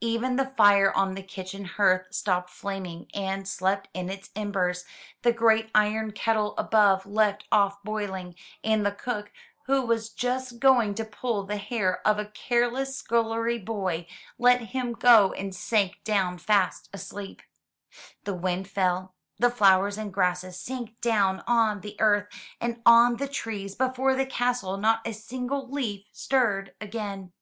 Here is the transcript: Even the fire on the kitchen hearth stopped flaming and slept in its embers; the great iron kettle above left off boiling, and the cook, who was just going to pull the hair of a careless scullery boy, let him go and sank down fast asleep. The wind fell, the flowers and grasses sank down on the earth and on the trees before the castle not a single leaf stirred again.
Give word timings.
Even 0.00 0.36
the 0.36 0.54
fire 0.56 0.90
on 0.94 1.12
the 1.14 1.22
kitchen 1.22 1.66
hearth 1.66 2.06
stopped 2.10 2.48
flaming 2.48 3.10
and 3.12 3.46
slept 3.46 3.88
in 3.92 4.08
its 4.08 4.30
embers; 4.34 4.86
the 5.20 5.32
great 5.34 5.70
iron 5.74 6.12
kettle 6.12 6.56
above 6.56 7.04
left 7.04 7.44
off 7.52 7.82
boiling, 7.82 8.34
and 8.64 8.86
the 8.86 8.90
cook, 8.90 9.30
who 9.66 9.84
was 9.84 10.08
just 10.08 10.60
going 10.60 10.94
to 10.94 11.04
pull 11.04 11.42
the 11.44 11.58
hair 11.58 12.00
of 12.08 12.18
a 12.18 12.24
careless 12.24 12.96
scullery 12.96 13.58
boy, 13.58 14.06
let 14.38 14.62
him 14.72 14.94
go 14.94 15.34
and 15.34 15.54
sank 15.54 16.02
down 16.04 16.38
fast 16.38 16.88
asleep. 16.94 17.42
The 18.24 18.32
wind 18.32 18.68
fell, 18.70 19.14
the 19.38 19.50
flowers 19.50 19.98
and 19.98 20.10
grasses 20.10 20.58
sank 20.58 20.98
down 21.02 21.44
on 21.46 21.82
the 21.82 22.00
earth 22.00 22.28
and 22.62 22.80
on 22.86 23.16
the 23.18 23.28
trees 23.28 23.74
before 23.74 24.14
the 24.14 24.24
castle 24.24 24.78
not 24.78 25.06
a 25.06 25.12
single 25.12 25.70
leaf 25.70 26.06
stirred 26.12 26.74
again. 26.80 27.34